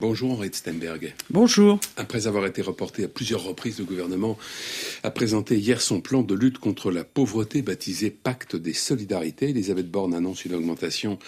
Bonjour 0.00 0.30
Henri 0.30 0.50
Stenberg. 0.52 1.12
Bonjour. 1.28 1.80
Après 1.96 2.28
avoir 2.28 2.46
été 2.46 2.62
reporté 2.62 3.02
à 3.02 3.08
plusieurs 3.08 3.42
reprises, 3.42 3.80
le 3.80 3.84
gouvernement 3.84 4.38
a 5.02 5.10
présenté 5.10 5.56
hier 5.56 5.80
son 5.80 6.00
plan 6.00 6.22
de 6.22 6.36
lutte 6.36 6.58
contre 6.58 6.92
la 6.92 7.02
pauvreté 7.02 7.62
baptisé 7.62 8.08
Pacte 8.10 8.54
des 8.54 8.74
solidarités. 8.74 9.48
Elisabeth 9.48 9.90
Borne 9.90 10.14
annonce 10.14 10.44
une 10.44 10.54
augmentation 10.54 11.18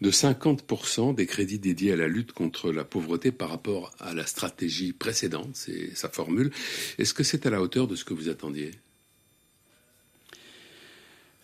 de 0.00 0.12
50% 0.12 1.16
des 1.16 1.26
crédits 1.26 1.58
dédiés 1.58 1.94
à 1.94 1.96
la 1.96 2.06
lutte 2.06 2.30
contre 2.30 2.70
la 2.70 2.84
pauvreté 2.84 3.32
par 3.32 3.48
rapport 3.48 3.90
à 3.98 4.14
la 4.14 4.24
stratégie 4.24 4.92
précédente, 4.92 5.50
c'est 5.54 5.90
sa 5.96 6.08
formule. 6.08 6.52
Est-ce 6.98 7.14
que 7.14 7.24
c'est 7.24 7.44
à 7.46 7.50
la 7.50 7.60
hauteur 7.60 7.88
de 7.88 7.96
ce 7.96 8.04
que 8.04 8.14
vous 8.14 8.28
attendiez? 8.28 8.70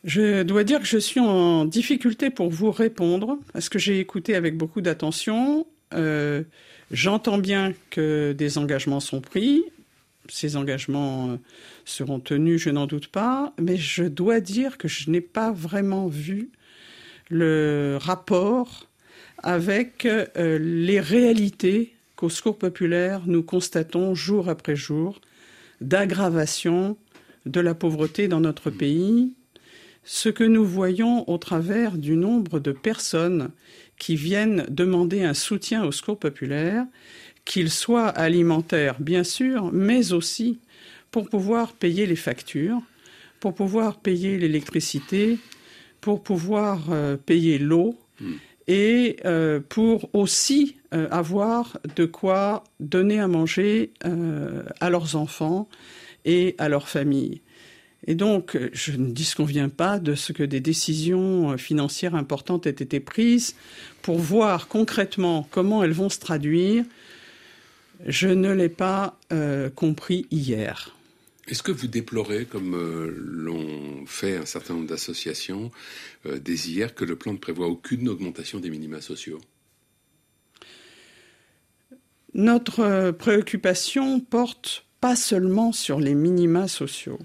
Je 0.05 0.45
dois 0.45 0.63
dire 0.63 0.79
que 0.79 0.87
je 0.87 0.99
suis 0.99 1.19
en 1.19 1.65
difficulté 1.65 2.31
pour 2.31 2.51
vous 2.51 2.71
répondre, 2.71 3.37
parce 3.53 3.69
que 3.69 3.81
j'ai 3.81 3.99
écouté 3.99 4.37
avec 4.37 4.57
beaucoup 4.57 4.81
d'attention. 4.81 5.67
Euh, 5.95 6.43
J'entends 6.91 7.39
bien 7.39 7.75
que 7.91 8.33
des 8.33 8.57
engagements 8.57 9.01
sont 9.01 9.21
pris. 9.21 9.63
Ces 10.31 10.57
engagements 10.57 11.31
euh, 11.31 11.37
seront 11.85 12.19
tenus, 12.19 12.63
je 12.63 12.71
n'en 12.71 12.87
doute 12.87 13.09
pas, 13.09 13.53
mais 13.61 13.77
je 13.77 14.05
dois 14.05 14.41
dire 14.41 14.79
que 14.79 14.89
je 14.89 15.11
n'ai 15.11 15.21
pas 15.21 15.53
vraiment 15.53 16.07
vu 16.07 16.51
le 17.29 17.99
rapport 18.01 18.89
avec 19.43 20.07
euh, 20.07 20.59
les 20.59 21.01
réalités 21.01 21.95
qu'au 22.17 22.31
Secours 22.31 22.59
populaire 22.59 23.23
nous 23.27 23.43
constatons 23.43 24.15
jour 24.15 24.49
après 24.49 24.75
jour 24.77 25.21
d'aggravation 25.81 26.97
de 27.47 27.61
la 27.61 27.75
pauvreté 27.75 28.29
dans 28.29 28.41
notre 28.41 28.71
pays, 28.71 29.35
ce 30.05 30.29
que 30.29 30.45
nous 30.45 30.65
voyons 30.65 31.29
au 31.29 31.39
travers 31.39 31.99
du 31.99 32.17
nombre 32.17 32.61
de 32.61 32.73
personnes 32.73 33.51
qui 33.99 34.17
viennent 34.17 34.65
demander 34.69 35.23
un 35.23 35.35
soutien 35.35 35.85
au 35.85 35.93
secours 35.93 36.19
populaire, 36.19 36.87
qu'il 37.45 37.71
soit 37.71 38.09
alimentaire, 38.09 38.97
bien 39.01 39.25
sûr, 39.25 39.71
mais 39.73 40.13
aussi 40.13 40.61
pour 41.11 41.29
pouvoir 41.29 41.73
payer 41.73 42.07
les 42.07 42.17
factures, 42.17 42.81
pour 43.41 43.55
pouvoir 43.55 43.99
payer 43.99 44.39
l'électricité, 44.39 45.39
pour 46.01 46.23
pouvoir 46.23 46.87
euh, 46.91 47.17
payer 47.17 47.59
l'eau 47.59 47.99
hmm. 48.21 48.33
et 48.67 49.17
euh, 49.25 49.61
pour 49.69 50.11
aussi 50.15 50.77
euh, 50.95 51.09
avoir 51.11 51.79
de 51.97 52.05
quoi 52.05 52.65
donner 52.81 53.21
à 53.21 53.29
manger 53.29 53.93
à 54.81 54.91
leurs 54.91 55.17
enfants 55.17 55.69
et 56.25 56.55
à 56.59 56.69
leurs 56.69 56.89
familles. 56.89 57.41
Et 58.07 58.15
donc, 58.15 58.57
je 58.73 58.93
ne 58.93 59.11
disconviens 59.11 59.69
pas 59.69 59.99
de 59.99 60.15
ce 60.15 60.33
que 60.33 60.45
des 60.45 60.61
décisions 60.61 61.59
financières 61.59 62.15
importantes 62.15 62.67
aient 62.67 62.71
été 62.71 63.01
prises 63.01 63.57
pour 64.03 64.19
voir 64.19 64.69
concrètement 64.69 65.49
comment 65.51 65.83
elles 65.83 65.93
vont 65.93 66.09
se 66.09 66.21
traduire. 66.21 66.85
Je 68.07 68.29
ne 68.29 68.53
l'ai 68.53 68.69
pas 68.69 69.19
euh, 69.33 69.71
compris 69.71 70.27
hier. 70.31 70.95
Est-ce 71.49 71.63
que 71.63 71.73
vous 71.73 71.89
déplorez, 71.89 72.45
comme 72.45 72.75
euh, 72.75 73.13
l'ont 73.17 74.07
fait 74.07 74.37
un 74.37 74.47
certain 74.47 74.75
nombre 74.75 74.87
d'associations 74.87 75.73
euh, 76.27 76.39
dès 76.39 76.55
hier, 76.55 76.95
que 76.95 77.05
le 77.05 77.17
plan 77.17 77.33
ne 77.33 77.39
prévoit 77.39 77.67
aucune 77.67 78.09
augmentation 78.09 78.61
des 78.61 78.71
minima 78.71 79.01
sociaux? 79.01 79.41
Notre 82.35 83.11
préoccupation 83.13 84.21
porte 84.21 84.85
pas 85.01 85.17
seulement 85.17 85.73
sur 85.73 85.99
les 85.99 86.15
minima 86.15 86.69
sociaux 86.69 87.19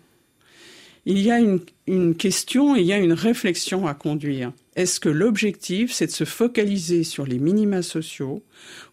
il 1.05 1.19
y 1.19 1.31
a 1.31 1.39
une, 1.39 2.15
question, 2.15 2.75
il 2.75 2.85
y 2.85 2.93
a 2.93 2.97
une 2.97 3.13
réflexion 3.13 3.87
à 3.87 3.93
conduire. 3.93 4.53
Est-ce 4.75 4.99
que 4.99 5.09
l'objectif, 5.09 5.91
c'est 5.91 6.07
de 6.07 6.11
se 6.11 6.23
focaliser 6.23 7.03
sur 7.03 7.25
les 7.25 7.39
minima 7.39 7.81
sociaux 7.81 8.41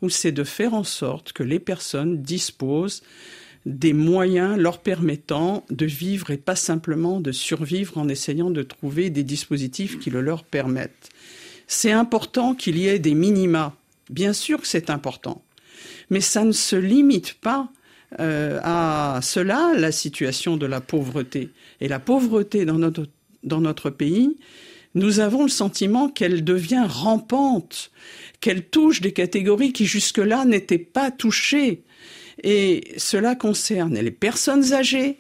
ou 0.03 0.09
c'est 0.09 0.33
de 0.33 0.45
faire 0.45 0.75
en 0.75 0.85
sorte 0.85 1.33
que 1.33 1.43
les 1.43 1.61
personnes 1.61 2.21
disposent 2.21 3.03
des 3.67 3.93
moyens 3.93 4.57
leur 4.57 4.79
permettant 4.79 5.65
de 5.71 5.87
vivre 5.87 6.31
et 6.31 6.39
pas 6.39 6.57
simplement 6.57 7.21
de 7.21 7.31
survivre 7.31 7.99
en 7.99 8.09
essayant 8.09 8.51
de 8.51 8.63
trouver 8.63 9.11
des 9.11 9.23
dispositifs 9.23 9.99
qui 9.99 10.11
le 10.11 10.21
leur 10.21 10.45
permettent? 10.45 11.11
C'est 11.67 11.93
important 11.93 12.55
qu'il 12.55 12.79
y 12.79 12.89
ait 12.89 12.99
des 12.99 13.15
minima. 13.15 13.77
Bien 14.09 14.33
sûr 14.33 14.61
que 14.61 14.67
c'est 14.67 14.91
important. 14.91 15.45
Mais 16.11 16.21
ça 16.21 16.45
ne 16.45 16.51
se 16.51 16.75
limite 16.75 17.35
pas 17.35 17.71
euh, 18.19 18.59
à 18.65 19.21
cela 19.23 19.73
la 19.77 19.93
situation 19.93 20.57
de 20.57 20.67
la 20.67 20.81
pauvreté. 20.81 21.51
Et 21.81 21.89
la 21.89 22.01
pauvreté 22.01 22.65
dans 22.65 22.79
notre, 22.79 23.07
dans 23.45 23.61
notre 23.61 23.91
pays, 23.91 24.37
nous 24.95 25.21
avons 25.21 25.45
le 25.45 25.49
sentiment 25.49 26.09
qu'elle 26.09 26.43
devient 26.43 26.85
rampante, 26.89 27.93
qu'elle 28.41 28.65
touche 28.65 29.01
des 29.01 29.13
catégories 29.13 29.73
qui 29.73 29.87
jusque-là 29.87 30.45
n'étaient 30.45 30.79
pas 30.79 31.11
touchées. 31.11 31.85
Et 32.43 32.95
cela 32.97 33.37
concerne 33.37 33.99
les 33.99 34.11
personnes 34.11 34.73
âgées, 34.73 35.19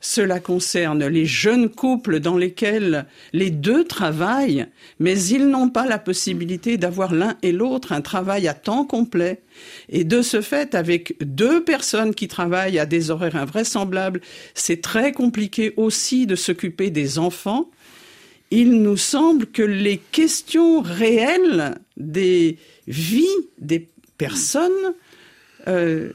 cela 0.00 0.38
concerne 0.38 1.06
les 1.06 1.26
jeunes 1.26 1.68
couples 1.68 2.20
dans 2.20 2.36
lesquels 2.36 3.06
les 3.32 3.50
deux 3.50 3.84
travaillent, 3.84 4.66
mais 5.00 5.20
ils 5.20 5.48
n'ont 5.48 5.70
pas 5.70 5.86
la 5.86 5.98
possibilité 5.98 6.76
d'avoir 6.76 7.12
l'un 7.12 7.36
et 7.42 7.50
l'autre 7.50 7.92
un 7.92 8.00
travail 8.00 8.46
à 8.46 8.54
temps 8.54 8.84
complet. 8.84 9.40
Et 9.88 10.04
de 10.04 10.22
ce 10.22 10.40
fait, 10.40 10.74
avec 10.76 11.16
deux 11.20 11.64
personnes 11.64 12.14
qui 12.14 12.28
travaillent 12.28 12.78
à 12.78 12.86
des 12.86 13.10
horaires 13.10 13.36
invraisemblables, 13.36 14.20
c'est 14.54 14.80
très 14.80 15.12
compliqué 15.12 15.72
aussi 15.76 16.26
de 16.26 16.36
s'occuper 16.36 16.90
des 16.90 17.18
enfants. 17.18 17.68
Il 18.50 18.80
nous 18.80 18.96
semble 18.96 19.46
que 19.46 19.62
les 19.62 19.98
questions 19.98 20.80
réelles 20.80 21.74
des 21.96 22.56
vies 22.86 23.26
des 23.58 23.88
personnes 24.16 24.94
euh, 25.66 26.10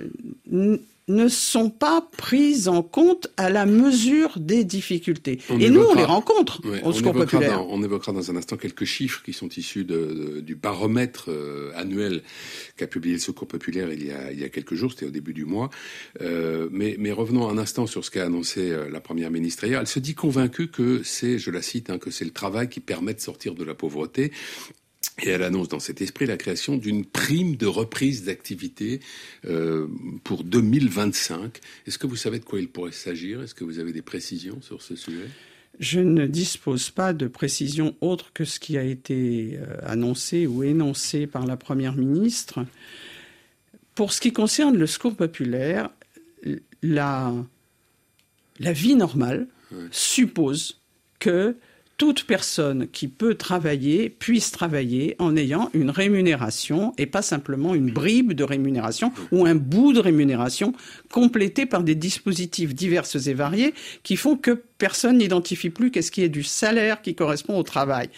ne 1.07 1.27
sont 1.27 1.69
pas 1.69 2.07
prises 2.17 2.67
en 2.67 2.81
compte 2.81 3.27
à 3.37 3.49
la 3.49 3.65
mesure 3.65 4.39
des 4.39 4.63
difficultés. 4.63 5.39
et 5.59 5.69
nous, 5.69 5.81
on 5.81 5.95
les 5.95 6.03
rencontre 6.03 6.61
au 6.83 6.93
Secours 6.93 7.13
populaire. 7.13 7.65
on 7.69 7.83
évoquera 7.83 8.13
dans 8.13 8.31
un 8.31 8.35
instant 8.35 8.57
quelques 8.57 8.85
chiffres 8.85 9.21
qui 9.23 9.33
sont 9.33 9.49
issus 9.49 9.83
de, 9.83 10.39
du 10.41 10.55
baromètre 10.55 11.25
euh, 11.29 11.71
annuel 11.75 12.23
qu'a 12.77 12.87
publié 12.87 13.15
le 13.15 13.21
Secours 13.21 13.47
populaire 13.47 13.91
il 13.91 14.05
y 14.05 14.11
a, 14.11 14.31
il 14.31 14.39
y 14.39 14.43
a 14.43 14.49
quelques 14.49 14.75
jours, 14.75 14.91
c'était 14.91 15.05
au 15.05 15.11
début 15.11 15.33
du 15.33 15.45
mois. 15.45 15.69
Euh, 16.21 16.69
mais, 16.71 16.95
mais, 16.99 17.11
revenons 17.11 17.49
un 17.49 17.57
instant 17.57 17.85
sur 17.85 18.05
ce 18.05 18.11
qu'a 18.11 18.25
annoncé 18.25 18.71
euh, 18.71 18.89
la 18.89 19.01
Première 19.01 19.31
ministre 19.31 19.65
hier. 19.65 19.79
Elle 19.79 19.87
se 19.87 19.99
dit 19.99 20.15
convaincue 20.15 20.69
que 20.69 21.01
c'est, 21.03 21.37
je 21.37 21.51
la 21.51 21.61
cite, 21.61 21.89
hein, 21.89 21.97
que 21.97 22.11
c'est 22.11 22.25
le 22.25 22.31
travail 22.31 22.69
qui 22.69 22.79
permet 22.79 23.13
de 23.13 23.19
sortir 23.19 23.55
de 23.55 23.63
la 23.63 23.73
pauvreté 23.73 24.31
et 25.21 25.29
elle 25.29 25.43
annonce 25.43 25.67
dans 25.67 25.79
cet 25.79 26.01
esprit 26.01 26.25
la 26.25 26.37
création 26.37 26.77
d'une 26.77 27.05
prime 27.05 27.55
de 27.55 27.67
reprise 27.67 28.23
d'activité 28.23 28.99
euh, 29.45 29.87
pour 30.23 30.43
2025. 30.43 31.59
Est-ce 31.85 31.97
que 31.97 32.07
vous 32.07 32.15
savez 32.15 32.39
de 32.39 32.45
quoi 32.45 32.59
il 32.59 32.67
pourrait 32.67 32.91
s'agir? 32.91 33.41
Est-ce 33.41 33.53
que 33.53 33.63
vous 33.63 33.79
avez 33.79 33.93
des 33.93 34.01
précisions 34.01 34.61
sur 34.61 34.81
ce 34.81 34.95
sujet? 34.95 35.27
Je 35.79 35.99
ne 35.99 36.25
dispose 36.25 36.89
pas 36.89 37.13
de 37.13 37.27
précisions 37.27 37.95
autres 38.01 38.31
que 38.33 38.43
ce 38.43 38.59
qui 38.59 38.77
a 38.77 38.83
été 38.83 39.57
euh, 39.57 39.77
annoncé 39.83 40.47
ou 40.47 40.63
énoncé 40.63 41.27
par 41.27 41.45
la 41.45 41.57
Première 41.57 41.95
ministre. 41.95 42.65
Pour 43.95 44.13
ce 44.13 44.21
qui 44.21 44.33
concerne 44.33 44.77
le 44.77 44.87
secours 44.87 45.15
populaire, 45.15 45.89
la, 46.81 47.33
la 48.59 48.73
vie 48.73 48.95
normale 48.95 49.47
suppose 49.91 50.79
que 51.19 51.55
toute 51.97 52.25
personne 52.25 52.87
qui 52.87 53.07
peut 53.07 53.35
travailler 53.35 54.09
puisse 54.09 54.51
travailler 54.51 55.15
en 55.19 55.35
ayant 55.35 55.69
une 55.73 55.89
rémunération 55.89 56.93
et 56.97 57.05
pas 57.05 57.21
simplement 57.21 57.75
une 57.75 57.91
bribe 57.91 58.33
de 58.33 58.43
rémunération 58.43 59.11
ou 59.31 59.45
un 59.45 59.55
bout 59.55 59.93
de 59.93 59.99
rémunération 59.99 60.73
complété 61.11 61.65
par 61.65 61.83
des 61.83 61.95
dispositifs 61.95 62.73
divers 62.73 63.03
et 63.27 63.33
variés 63.33 63.73
qui 64.01 64.15
font 64.15 64.35
que 64.35 64.63
personne 64.77 65.19
n'identifie 65.19 65.69
plus 65.69 65.91
qu'est-ce 65.91 66.11
qui 66.11 66.23
est 66.23 66.29
du 66.29 66.43
salaire 66.43 67.01
qui 67.01 67.15
correspond 67.15 67.57
au 67.57 67.63
travail. 67.63 68.09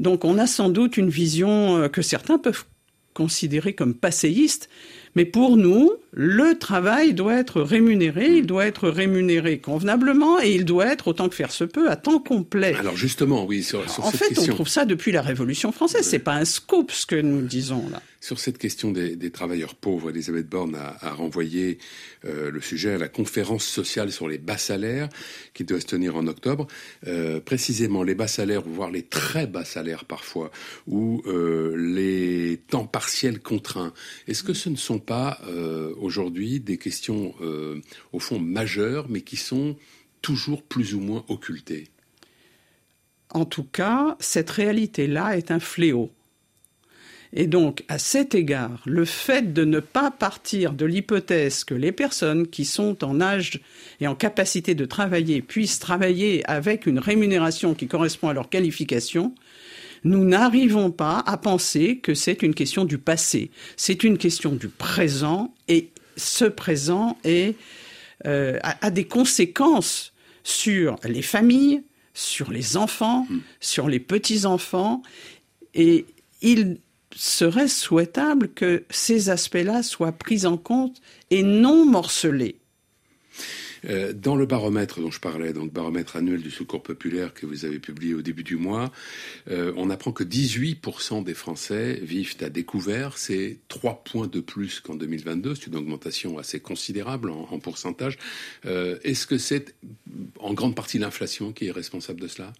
Donc 0.00 0.24
on 0.24 0.38
a 0.38 0.46
sans 0.46 0.68
doute 0.68 0.96
une 0.96 1.08
vision 1.08 1.76
euh, 1.76 1.88
que 1.88 2.02
certains 2.02 2.38
peuvent 2.38 2.64
considérer 3.16 3.72
comme 3.72 3.94
passéiste, 3.94 4.68
mais 5.14 5.24
pour 5.24 5.56
nous, 5.56 5.90
le 6.12 6.58
travail 6.58 7.14
doit 7.14 7.34
être 7.36 7.62
rémunéré, 7.62 8.36
il 8.36 8.46
doit 8.46 8.66
être 8.66 8.90
rémunéré 8.90 9.58
convenablement 9.58 10.38
et 10.38 10.54
il 10.54 10.66
doit 10.66 10.86
être, 10.86 11.08
autant 11.08 11.30
que 11.30 11.34
faire 11.34 11.50
se 11.50 11.64
peut, 11.64 11.90
à 11.90 11.96
temps 11.96 12.18
complet. 12.18 12.74
Alors 12.78 12.96
justement, 12.96 13.46
oui, 13.46 13.62
sur, 13.62 13.88
sur 13.90 14.04
en 14.04 14.10
fait, 14.10 14.38
on 14.38 14.46
trouve 14.46 14.68
ça 14.68 14.84
depuis 14.84 15.12
la 15.12 15.22
Révolution 15.22 15.72
française. 15.72 16.06
C'est 16.06 16.18
pas 16.18 16.34
un 16.34 16.44
scoop 16.44 16.92
ce 16.92 17.06
que 17.06 17.16
nous 17.16 17.40
disons 17.40 17.88
là. 17.90 18.02
Sur 18.26 18.40
cette 18.40 18.58
question 18.58 18.90
des, 18.90 19.30
travailleurs 19.30 19.76
pauvres, 19.76 20.10
Elisabeth 20.10 20.48
Borne 20.48 20.74
a, 20.74 21.12
renvoyé 21.12 21.78
euh, 22.24 22.50
le 22.50 22.60
sujet 22.60 22.94
à 22.94 22.98
la 22.98 23.06
conférence 23.06 23.64
sociale 23.64 24.10
sur 24.10 24.26
les 24.26 24.36
bas 24.36 24.58
salaires 24.58 25.08
qui 25.54 25.62
doit 25.62 25.78
se 25.78 25.86
tenir 25.86 26.16
en 26.16 26.26
octobre. 26.26 26.66
Euh, 27.06 27.38
précisément, 27.38 28.02
les 28.02 28.16
bas 28.16 28.26
salaires, 28.26 28.62
voire 28.62 28.90
les 28.90 29.04
très 29.04 29.46
bas 29.46 29.64
salaires 29.64 30.04
parfois, 30.04 30.50
ou 30.88 31.22
euh, 31.28 31.76
les 31.76 32.56
temps 32.68 32.88
partiels 32.88 33.38
contraints. 33.38 33.92
Est-ce 34.26 34.42
que 34.42 34.54
ce 34.54 34.70
ne 34.70 34.76
sont 34.76 34.98
pas 34.98 35.40
aujourd'hui 36.00 36.58
des 36.58 36.78
questions 36.78 37.32
au 38.12 38.18
fond 38.18 38.40
majeures, 38.40 39.06
mais 39.08 39.20
qui 39.20 39.36
sont 39.36 39.76
toujours 40.20 40.64
plus 40.64 40.96
ou 40.96 41.00
moins 41.00 41.24
occultées? 41.28 41.90
En 43.30 43.44
tout 43.44 43.62
cas, 43.62 44.16
cette 44.18 44.50
réalité-là 44.50 45.36
est 45.36 45.52
un 45.52 45.60
fléau 45.60 46.10
Et 47.32 47.46
donc, 47.46 47.84
à 47.88 47.98
cet 47.98 48.34
égard, 48.34 48.82
le 48.86 49.04
fait 49.04 49.52
de 49.52 49.64
ne 49.64 49.80
pas 49.80 50.10
partir 50.10 50.72
de 50.72 50.86
l'hypothèse 50.86 51.64
que 51.64 51.74
les 51.74 51.92
personnes 51.92 52.46
qui 52.46 52.64
sont 52.64 53.04
en 53.04 53.20
âge 53.20 53.60
et 54.00 54.06
en 54.06 54.14
capacité 54.14 54.74
de 54.74 54.84
travailler 54.84 55.42
puissent 55.42 55.78
travailler 55.78 56.48
avec 56.48 56.86
une 56.86 56.98
rémunération 56.98 57.74
qui 57.74 57.88
correspond 57.88 58.28
à 58.28 58.34
leur 58.34 58.48
qualification, 58.48 59.34
nous 60.04 60.24
n'arrivons 60.24 60.90
pas 60.90 61.22
à 61.26 61.36
penser 61.36 61.98
que 61.98 62.14
c'est 62.14 62.42
une 62.42 62.54
question 62.54 62.84
du 62.84 62.98
passé. 62.98 63.50
C'est 63.76 64.04
une 64.04 64.18
question 64.18 64.52
du 64.52 64.68
présent 64.68 65.52
et 65.68 65.90
ce 66.16 66.44
présent 66.44 67.18
est, 67.24 67.56
euh, 68.26 68.58
a, 68.62 68.90
des 68.90 69.04
conséquences 69.04 70.12
sur 70.44 70.96
les 71.04 71.22
familles, 71.22 71.82
sur 72.14 72.50
les 72.50 72.76
enfants, 72.76 73.26
mm. 73.28 73.38
sur 73.60 73.88
les 73.88 74.00
petits-enfants. 74.00 75.02
Et 75.74 76.06
il 76.40 76.78
serait 77.16 77.68
souhaitable 77.68 78.48
que 78.48 78.84
ces 78.90 79.30
aspects-là 79.30 79.82
soient 79.82 80.12
pris 80.12 80.46
en 80.46 80.56
compte 80.56 81.00
et 81.30 81.42
non 81.42 81.84
morcelés. 81.84 82.56
Euh, 83.88 84.12
dans 84.12 84.36
le 84.36 84.46
baromètre 84.46 85.00
dont 85.00 85.10
je 85.10 85.20
parlais, 85.20 85.52
donc 85.52 85.72
baromètre 85.72 86.16
annuel 86.16 86.42
du 86.42 86.50
secours 86.50 86.82
populaire 86.82 87.34
que 87.34 87.46
vous 87.46 87.64
avez 87.64 87.78
publié 87.78 88.14
au 88.14 88.22
début 88.22 88.42
du 88.42 88.56
mois, 88.56 88.90
euh, 89.50 89.72
on 89.76 89.90
apprend 89.90 90.12
que 90.12 90.24
18% 90.24 91.22
des 91.22 91.34
Français 91.34 92.00
vivent 92.02 92.36
à 92.40 92.48
découvert. 92.48 93.18
C'est 93.18 93.58
3 93.68 94.02
points 94.04 94.26
de 94.26 94.40
plus 94.40 94.80
qu'en 94.80 94.94
2022. 94.94 95.54
C'est 95.54 95.66
une 95.68 95.76
augmentation 95.76 96.38
assez 96.38 96.60
considérable 96.60 97.30
en, 97.30 97.58
pourcentage. 97.58 98.18
Euh, 98.64 98.98
est-ce 99.02 99.26
que 99.26 99.38
c'est 99.38 99.74
en 100.38 100.52
grande 100.52 100.74
partie 100.74 100.98
l'inflation 100.98 101.52
qui 101.52 101.66
est 101.66 101.70
responsable 101.70 102.20
de 102.20 102.28
cela? 102.28 102.52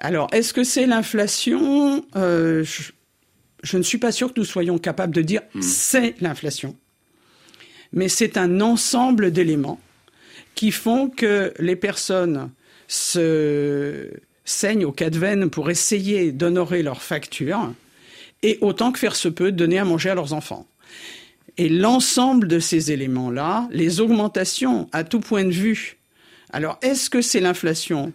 Alors, 0.00 0.28
est-ce 0.32 0.52
que 0.52 0.62
c'est 0.62 0.86
l'inflation? 0.86 2.04
Je, 2.14 3.76
ne 3.76 3.82
suis 3.82 3.98
pas 3.98 4.12
sûr 4.12 4.32
que 4.32 4.38
nous 4.38 4.46
soyons 4.46 4.78
capables 4.78 5.12
de 5.12 5.22
dire 5.22 5.42
hmm. 5.54 5.62
c'est 5.62 6.14
l'inflation 6.20 6.76
mais 7.92 8.08
c'est 8.08 8.36
un 8.36 8.60
ensemble 8.60 9.30
d'éléments 9.30 9.80
qui 10.54 10.70
font 10.70 11.08
que 11.08 11.52
les 11.58 11.76
personnes 11.76 12.50
se 12.88 14.10
saignent 14.44 14.84
au 14.84 14.92
cas 14.92 15.10
de 15.10 15.18
veine 15.18 15.50
pour 15.50 15.70
essayer 15.70 16.32
d'honorer 16.32 16.82
leurs 16.82 17.02
factures 17.02 17.72
et 18.42 18.58
autant 18.60 18.92
que 18.92 18.98
faire 18.98 19.16
se 19.16 19.28
peut 19.28 19.52
donner 19.52 19.78
à 19.78 19.84
manger 19.84 20.10
à 20.10 20.14
leurs 20.14 20.32
enfants. 20.32 20.66
Et 21.58 21.68
l'ensemble 21.68 22.46
de 22.46 22.60
ces 22.60 22.92
éléments-là, 22.92 23.68
les 23.72 24.00
augmentations 24.00 24.88
à 24.92 25.04
tout 25.04 25.20
point 25.20 25.44
de 25.44 25.50
vue. 25.50 25.98
Alors, 26.52 26.78
est-ce 26.82 27.10
que 27.10 27.20
c'est 27.20 27.40
l'inflation? 27.40 28.12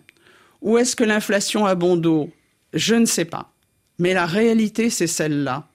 Ou 0.64 0.78
est-ce 0.78 0.96
que 0.96 1.04
l'inflation 1.04 1.66
a 1.66 1.76
bon 1.76 1.96
dos? 1.96 2.32
Je 2.74 2.96
ne 2.96 3.06
sais 3.06 3.26
pas. 3.26 3.52
Mais 4.00 4.14
la 4.14 4.26
réalité, 4.26 4.90
c'est 4.90 5.08
celle-là. 5.08 5.68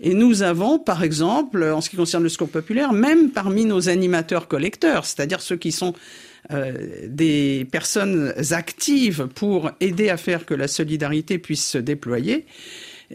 Et 0.00 0.12
nous 0.12 0.42
avons, 0.42 0.78
par 0.78 1.02
exemple, 1.02 1.62
en 1.62 1.80
ce 1.80 1.88
qui 1.88 1.96
concerne 1.96 2.22
le 2.22 2.28
secours 2.28 2.50
populaire, 2.50 2.92
même 2.92 3.30
parmi 3.30 3.64
nos 3.64 3.88
animateurs 3.88 4.46
collecteurs, 4.46 5.06
c'est-à-dire 5.06 5.40
ceux 5.40 5.56
qui 5.56 5.72
sont 5.72 5.94
euh, 6.52 6.74
des 7.06 7.66
personnes 7.70 8.34
actives 8.50 9.28
pour 9.34 9.70
aider 9.80 10.10
à 10.10 10.18
faire 10.18 10.44
que 10.44 10.54
la 10.54 10.68
solidarité 10.68 11.38
puisse 11.38 11.64
se 11.64 11.78
déployer, 11.78 12.44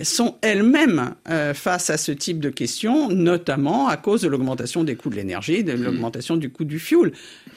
sont 0.01 0.37
elles-mêmes 0.41 1.13
euh, 1.29 1.53
face 1.53 1.89
à 1.89 1.97
ce 1.97 2.11
type 2.11 2.39
de 2.39 2.49
questions, 2.49 3.09
notamment 3.09 3.89
à 3.89 3.97
cause 3.97 4.21
de 4.21 4.27
l'augmentation 4.27 4.83
des 4.83 4.95
coûts 4.95 5.09
de 5.09 5.15
l'énergie, 5.15 5.63
de 5.63 5.73
mmh. 5.73 5.83
l'augmentation 5.83 6.37
du 6.37 6.49
coût 6.49 6.63
du 6.63 6.79
fuel. 6.79 7.11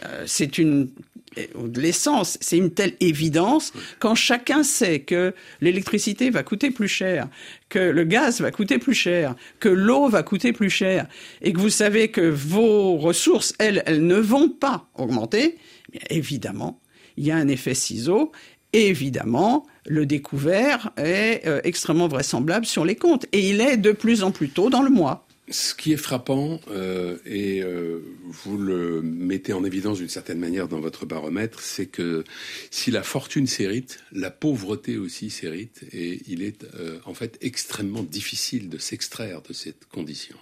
Euh, 0.05 0.25
c'est 0.27 0.59
une 0.59 0.89
de 1.37 1.81
l'essence, 1.81 2.39
c'est 2.41 2.57
une 2.57 2.73
telle 2.73 2.95
évidence 3.01 3.73
quand 3.99 4.15
chacun 4.15 4.63
sait 4.63 5.01
que 5.01 5.35
l'électricité 5.61 6.31
va 6.31 6.43
coûter 6.43 6.71
plus 6.71 6.89
cher, 6.89 7.29
que 7.69 7.79
le 7.79 8.05
gaz 8.05 8.41
va 8.41 8.51
coûter 8.51 8.79
plus 8.79 8.95
cher, 8.95 9.35
que 9.61 9.69
l'eau 9.69 10.09
va 10.09 10.23
coûter 10.23 10.53
plus 10.53 10.71
cher, 10.71 11.07
et 11.43 11.53
que 11.53 11.61
vous 11.61 11.71
savez 11.71 12.09
que 12.09 12.21
vos 12.21 12.97
ressources, 12.97 13.55
elles, 13.59 13.83
elles 13.87 14.07
ne 14.07 14.17
vont 14.17 14.49
pas 14.49 14.89
augmenter, 14.95 15.59
évidemment, 16.11 16.81
il 17.17 17.27
y 17.27 17.31
a 17.31 17.37
un 17.37 17.49
effet 17.49 17.75
ciseau, 17.75 18.33
et 18.73 18.89
évidemment, 18.89 19.67
le 19.87 20.05
découvert 20.05 20.91
est 20.97 21.47
euh, 21.47 21.61
extrêmement 21.63 22.09
vraisemblable 22.09 22.67
sur 22.67 22.85
les 22.85 22.97
comptes, 22.97 23.27
et 23.33 23.51
il 23.51 23.61
est 23.61 23.77
de 23.77 23.93
plus 23.93 24.23
en 24.23 24.33
plus 24.33 24.49
tôt 24.49 24.69
dans 24.69 24.83
le 24.83 24.91
mois. 24.91 25.27
Ce 25.50 25.75
qui 25.75 25.93
est 25.93 25.99
frappant, 25.99 26.58
euh, 26.70 27.19
et 27.26 27.62
euh, 27.62 28.00
vous 28.25 28.56
le 28.56 29.02
mettez 29.02 29.52
en 29.52 29.62
évidence 29.62 29.99
d'une 29.99 30.08
certaine 30.08 30.38
manière 30.38 30.69
dans 30.69 30.81
votre 30.81 31.05
baromètre, 31.05 31.61
c'est 31.61 31.85
que 31.85 32.25
si 32.70 32.91
la 32.91 33.02
fortune 33.02 33.46
s'hérite, 33.46 34.00
la 34.11 34.31
pauvreté 34.31 34.96
aussi 34.96 35.29
s'hérite, 35.29 35.85
et 35.93 36.23
il 36.29 36.43
est 36.43 36.64
euh, 36.76 36.99
en 37.05 37.12
fait 37.12 37.37
extrêmement 37.43 38.02
difficile 38.02 38.70
de 38.70 38.79
s'extraire 38.79 39.43
de 39.43 39.52
cette 39.52 39.85
condition. 39.85 40.37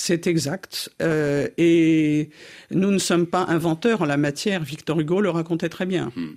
C'est 0.00 0.28
exact. 0.28 0.90
Euh, 1.02 1.48
et 1.58 2.30
nous 2.70 2.92
ne 2.92 2.98
sommes 2.98 3.26
pas 3.26 3.46
inventeurs 3.48 4.02
en 4.02 4.04
la 4.04 4.16
matière. 4.16 4.62
Victor 4.62 5.00
Hugo 5.00 5.20
le 5.20 5.28
racontait 5.28 5.68
très 5.68 5.86
bien. 5.86 6.12
Hmm. 6.14 6.36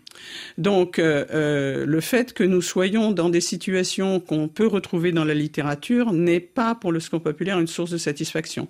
Donc, 0.58 0.98
euh, 0.98 1.25
euh, 1.31 1.86
le 1.86 2.02
fait 2.02 2.34
que 2.34 2.44
nous 2.44 2.63
soyons 2.63 3.12
dans 3.12 3.30
des 3.30 3.40
situations 3.40 4.19
qu'on 4.19 4.48
peut 4.48 4.66
retrouver 4.66 5.12
dans 5.12 5.24
la 5.24 5.36
littérature 5.36 6.12
n'est 6.12 6.40
pas 6.40 6.74
pour 6.74 6.92
le 6.92 7.00
secours 7.00 7.22
populaire 7.22 7.60
une 7.60 7.68
source 7.68 7.92
de 7.92 8.00
satisfaction. 8.00 8.68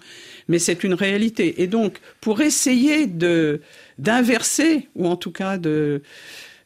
Mais 0.50 0.60
c'est 0.60 0.84
une 0.84 0.94
réalité. 0.94 1.64
Et 1.64 1.68
donc, 1.68 2.02
pour 2.20 2.42
essayer 2.42 3.08
de 3.08 3.62
d'inverser, 3.98 4.90
ou 4.96 5.08
en 5.08 5.16
tout 5.16 5.32
cas 5.32 5.58
de 5.58 6.02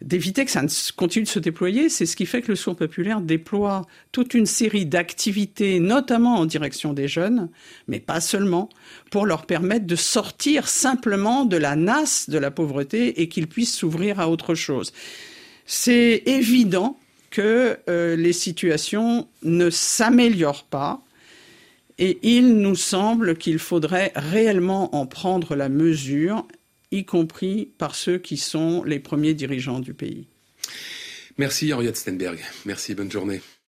d'éviter 0.02 0.46
que 0.46 0.52
ça 0.52 0.62
ne 0.62 0.68
continue 0.96 1.26
de 1.26 1.30
se 1.30 1.40
déployer. 1.40 1.90
C'est 1.90 2.06
ce 2.06 2.16
qui 2.16 2.26
fait 2.26 2.42
que 2.42 2.50
le 2.50 2.56
Secours 2.56 2.76
populaire 2.76 3.22
déploie 3.22 3.84
toute 4.12 4.34
une 4.34 4.46
série 4.46 4.86
d'activités, 4.86 5.80
notamment 5.80 6.36
en 6.36 6.46
direction 6.46 6.94
des 6.94 7.08
jeunes, 7.08 7.50
mais 7.88 8.00
pas 8.00 8.22
seulement, 8.22 8.70
pour 9.12 9.26
leur 9.26 9.46
permettre 9.46 9.86
de 9.86 9.96
sortir 9.96 10.68
simplement 10.68 11.46
de 11.46 11.58
la 11.58 11.76
nasse 11.76 12.30
de 12.30 12.38
la 12.38 12.52
pauvreté 12.52 13.22
et 13.22 13.30
qu'ils 13.30 13.48
puissent 13.48 13.76
s'ouvrir 13.76 14.20
à 14.20 14.30
autre 14.30 14.56
chose. 14.56 14.94
C'est 15.66 16.24
évident 16.26 17.00
que 17.32 17.78
euh, 17.90 18.16
les 18.16 18.34
situations 18.34 19.28
ne 19.44 19.70
s'améliorent 19.70 20.64
pas. 20.64 21.02
Et 21.98 22.20
il 22.24 22.58
nous 22.58 22.76
semble 22.76 23.38
qu'il 23.38 23.60
faudrait 23.60 24.12
réellement 24.16 24.96
en 24.96 25.06
prendre 25.06 25.56
la 25.56 25.70
mesure 25.70 26.46
y 26.92 27.06
compris 27.06 27.72
par 27.78 27.96
ceux 27.96 28.18
qui 28.18 28.38
sont 28.38 28.84
les 28.84 29.00
premiers 29.00 29.34
dirigeants 29.34 29.80
du 29.80 29.94
pays. 29.94 30.28
Merci 31.38 31.74
Henriette 31.74 31.98
Stenberg. 31.98 32.40
Merci, 32.66 32.96
bonne 32.96 33.12
journée. 33.12 33.42